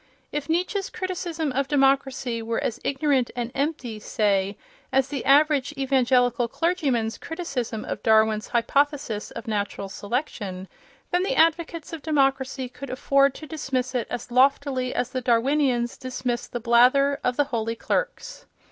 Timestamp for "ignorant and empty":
2.83-3.99